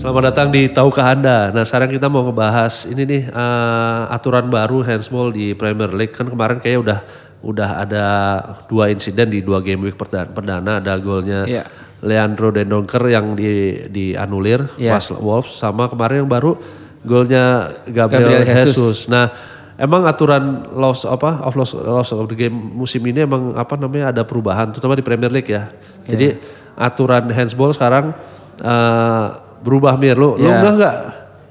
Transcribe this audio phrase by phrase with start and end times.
[0.00, 1.52] Selamat datang di Tahukah Anda.
[1.52, 6.16] Nah sekarang kita mau ngebahas ini nih uh, aturan baru handsball di Premier League.
[6.16, 6.98] Kan kemarin kayak udah
[7.44, 8.04] udah ada
[8.64, 10.32] dua insiden di dua game week perdana.
[10.32, 11.68] perdana ada golnya Iya.
[12.00, 14.96] Leandro Dendonker yang di dianulir Iya.
[14.96, 16.56] pas Wolves sama kemarin yang baru
[17.04, 18.72] golnya Gabriel, Gabriel Jesus.
[18.72, 18.98] Jesus.
[19.12, 19.28] Nah
[19.76, 24.16] emang aturan loss apa of loss, loss of the game musim ini emang apa namanya
[24.16, 25.68] ada perubahan terutama di Premier League ya.
[26.08, 26.40] Jadi
[26.72, 28.16] aturan handsball sekarang
[28.64, 30.56] uh, berubah mir lu lu Iya.
[30.56, 30.96] enggak enggak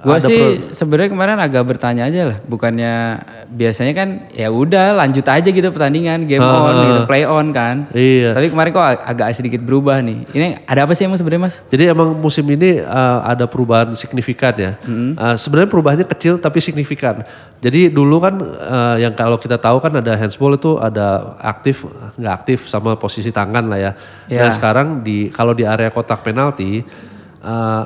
[0.00, 3.20] Gue sih pro- sebenarnya kemarin agak bertanya aja lah, bukannya
[3.52, 7.84] biasanya kan ya udah lanjut aja gitu pertandingan game on, gitu, play on kan.
[7.92, 8.32] Iya.
[8.32, 10.24] Tapi kemarin kok ag- agak sedikit berubah nih.
[10.32, 11.60] Ini ada apa sih emang sebenarnya mas?
[11.68, 14.72] Jadi emang musim ini uh, ada perubahan signifikan ya.
[14.80, 17.20] Uh, sebenarnya perubahannya kecil tapi signifikan.
[17.60, 21.84] Jadi dulu kan uh, yang kalau kita tahu kan ada handsball itu ada aktif
[22.16, 23.92] nggak aktif sama posisi tangan lah ya.
[24.32, 24.48] Ya.
[24.48, 26.80] Nah sekarang di kalau di area kotak penalti
[27.42, 27.82] uh,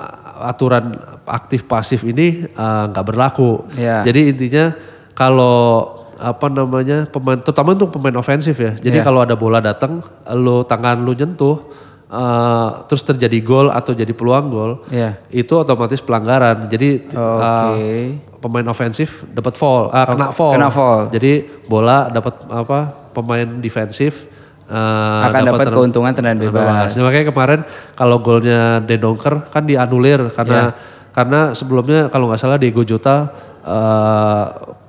[0.46, 3.64] aturan aktif pasif ini uh, nggak berlaku.
[3.74, 4.02] Ya.
[4.04, 4.74] Jadi intinya
[5.14, 8.72] kalau apa namanya pemain terutama untuk pemain ofensif ya.
[8.78, 9.06] Jadi Iya.
[9.06, 9.98] kalau ada bola datang,
[10.30, 11.58] lo tangan lu nyentuh,
[12.06, 15.18] eh, terus terjadi gol atau jadi peluang gol, Iya.
[15.34, 16.70] itu otomatis pelanggaran.
[16.70, 17.94] Jadi eh, Oke.
[18.38, 20.52] pemain ofensif dapat foul, ah, kena foul.
[20.54, 21.10] kena foul.
[21.10, 23.10] Jadi bola dapat apa?
[23.10, 24.30] Pemain defensif
[24.70, 26.94] eh, Akan dapat keuntungan tendangan bebas.
[26.96, 27.60] Nah, makanya kemarin
[27.94, 31.10] kalau golnya Dendonker kan dianulir karena Iya.
[31.14, 33.30] karena sebelumnya kalau nggak salah Diego Jota
[33.64, 34.44] eh,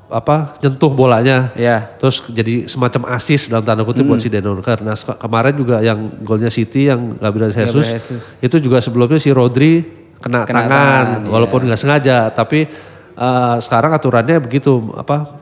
[0.06, 1.52] apa nyentuh bolanya.
[1.58, 1.98] Ya.
[1.98, 4.80] Terus jadi semacam asis dalam tanda kutip buat si Dendonker.
[4.86, 8.24] Nah kemarin juga yang golnya City yang Gabriel Jesus, Jesus.
[8.40, 9.82] itu juga sebelumnya si Rodri
[10.22, 11.30] kena, Kena tangan, tangan, iya.
[11.34, 12.18] walaupun nggak sengaja.
[12.32, 12.70] Tapi
[13.18, 15.42] eh, sekarang aturannya begitu apa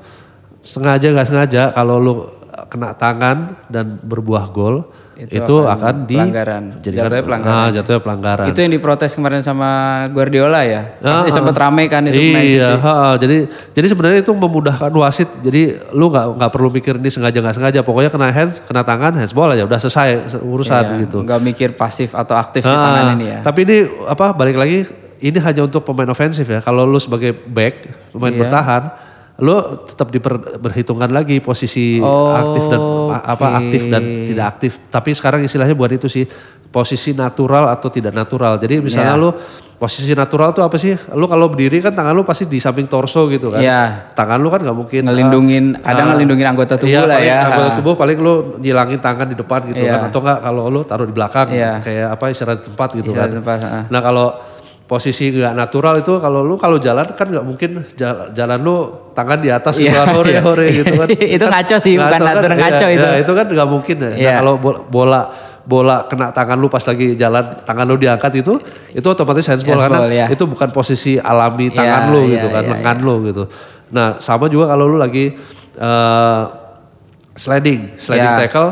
[0.63, 2.13] sengaja nggak sengaja kalau lu
[2.73, 3.37] kena tangan
[3.69, 6.81] dan berbuah gol itu, Itu akan, di pelanggaran.
[6.81, 7.53] jadikan- Jatuhnya pelanggaran.
[7.55, 8.45] Ah, jatuhnya pelanggaran.
[8.49, 9.69] Itu yang diprotes kemarin sama
[10.09, 10.97] Guardiola ya?
[10.97, 15.29] Ah, Pasti sempat rame kan itu iya, ha, jadi jadi sebenarnya itu memudahkan wasit.
[15.39, 15.61] Jadi
[15.93, 17.79] lu nggak nggak perlu mikir ini sengaja nggak sengaja.
[17.79, 20.09] Pokoknya kena hand, kena tangan, handsball aja udah selesai
[20.41, 21.17] urusan Iya, gitu.
[21.21, 23.39] Nggak mikir pasif atau aktif si Ah, tangan ini ya.
[23.45, 24.89] Tapi ini apa balik lagi
[25.21, 26.57] ini hanya untuk pemain ofensif ya.
[26.57, 28.41] Kalau lu sebagai back, pemain Iya.
[28.41, 28.83] bertahan,
[29.43, 31.99] lu tetap diperhitungkan lagi posisi
[32.31, 32.79] aktif dan
[33.11, 33.57] apa Oke.
[33.59, 34.71] aktif dan tidak aktif.
[34.87, 36.23] Tapi sekarang istilahnya buat itu sih
[36.71, 38.55] posisi natural atau tidak natural.
[38.57, 39.21] Jadi misalnya Iya.
[39.21, 39.29] lu
[39.75, 40.95] posisi natural tuh apa sih?
[41.11, 43.59] Lu kalau berdiri kan tangan lu pasti di samping torso gitu kan.
[43.59, 44.09] Iya.
[44.15, 47.37] Tangan lu kan nggak mungkin Ngelindungin, ada ngelindungin anggota tubuh Iya, lah ya.
[47.45, 49.99] Anggota tubuh paling lu nyilangin tangan di depan gitu Iya.
[49.99, 51.77] kan atau enggak kalau lu taruh di belakang Iya.
[51.77, 53.37] kayak apa istirahat tempat gitu Istirahat kan.
[53.43, 53.83] tempat, ah.
[53.91, 54.27] Nah, kalau
[54.93, 58.75] posisi nggak natural itu kalau lu kalau jalan kan nggak mungkin jalan, jalan lu
[59.17, 60.41] tangan di atas gitu Iya, kan hore iya.
[60.45, 61.07] hore gitu kan.
[61.35, 63.01] Itu Kan ngaco sih, bukan kan, ngaco itu.
[63.01, 64.05] iya, itu kan nggak mungkin ya.
[64.05, 64.31] Nah, Iya.
[64.37, 65.21] kalau bo- bola
[65.63, 68.53] bola kena tangan lu pas lagi jalan tangan lu diangkat itu
[68.91, 70.25] itu otomatis handsball, Handsball, karena iya.
[70.29, 73.43] itu bukan posisi alami tangan Iya, lu iya, gitu kan iya, lengan lu gitu.
[73.89, 75.33] Nah sama juga kalau lu lagi
[75.73, 76.43] eh,
[77.33, 78.37] sliding sliding Ya.
[78.39, 78.69] tackle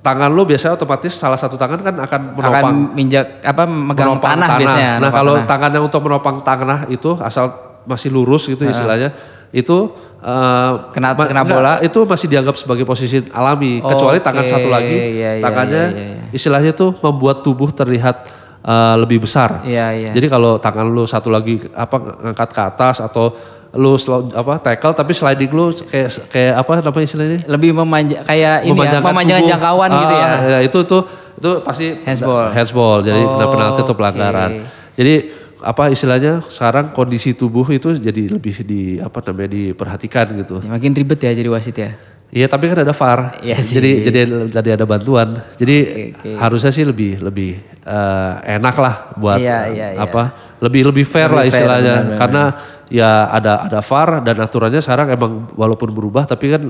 [0.00, 4.32] tangan lu biasanya otomatis salah satu tangan kan akan menopang akan minjak apa megang menopang
[4.32, 4.92] tanah, biasanya.
[4.96, 5.48] Nah kalau tanah.
[5.48, 7.52] tangan yang untuk menopang tanah itu asal
[7.84, 9.12] masih lurus gitu istilahnya
[9.52, 9.76] itu
[10.22, 11.72] eh, Kena- ma- kena enggak, bola?
[11.84, 16.06] itu masih dianggap sebagai posisi alami kecuali tangan Oke, satu lagi iya, iya, tangannya iya,
[16.16, 16.24] iya.
[16.32, 18.24] istilahnya tuh membuat tubuh terlihat
[18.64, 19.60] eh, lebih besar.
[19.68, 20.10] Iya, iya.
[20.16, 23.32] Jadi kalau tangan lu satu lagi apa ngangkat ke atas atau
[23.70, 27.38] lu slow, apa tackle tapi sliding lu kayak kayak apa namanya istilahnya?
[27.46, 29.52] lebih memanja kayak ini ya, memanjangkan tubuh.
[29.54, 30.26] jangkauan gitu ya.
[30.26, 31.02] Ah, itu tuh
[31.38, 32.50] itu pasti Handsball.
[32.50, 34.50] handsball jadi kena Oh, penalti atau pelanggaran.
[34.98, 35.14] Jadi
[35.60, 40.58] apa istilahnya sekarang kondisi tubuh itu jadi lebih di apa namanya diperhatikan gitu.
[40.60, 41.90] Ya, makin ribet ya jadi wasit ya.
[42.30, 43.42] Iya tapi kan ada VAR.
[43.42, 43.74] Iya sih.
[43.78, 44.20] Jadi jadi
[44.50, 45.42] jadi ada bantuan.
[45.58, 46.30] Jadi Oke, oke.
[46.38, 49.86] harusnya sih lebih lebih eh, enak lah buat eh, iya, iya.
[49.98, 50.54] apa?
[50.62, 51.94] Lebih lebih fair Lebih lah fair, istilahnya.
[51.96, 52.42] benar, benar, Karena
[52.90, 56.62] ya ada ada VAR dan aturannya sekarang emang walaupun berubah tapi kan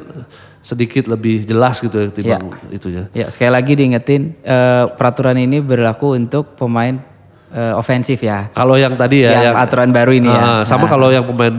[0.60, 3.08] sedikit lebih jelas gitu ya timbang itunya.
[3.10, 7.00] Ya sekali lagi diingetin eh, peraturan ini berlaku untuk pemain
[7.50, 8.52] eh, ofensif ya.
[8.52, 10.68] Kalau yang tadi ya Yang aturan baru ini Ah, ya.
[10.68, 11.54] sama kalau yang pemain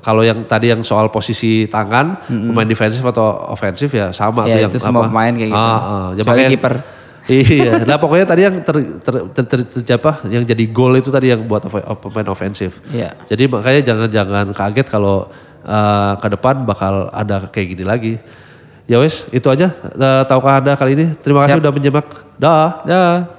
[0.00, 4.64] kalau yang tadi yang soal posisi tangan, pemain defensif atau ofensif ya sama tuh Ya,
[4.64, 5.60] yang itu semua pemain kayak gitu.
[5.60, 6.06] Ah, ah.
[6.16, 6.74] Ya, makanya- kiper.
[7.30, 7.82] Iya.
[7.82, 11.34] Nah, pokoknya tadi yang ter, ter, ter, ter- ter- apa, yang jadi gol itu tadi
[11.34, 11.66] yang buat
[11.98, 12.78] pemain ofensif.
[12.90, 13.18] Iya.
[13.26, 15.26] Jadi makanya jangan-jangan kaget kalau
[15.66, 18.14] eh, ke depan bakal ada kayak gini lagi.
[18.86, 19.74] Ya wes, itu aja.
[19.74, 21.06] Eh, tahukah Anda kali ini?
[21.18, 22.06] Terima kasih udah menyimak.
[22.38, 22.86] Dah.
[22.86, 23.35] Dah.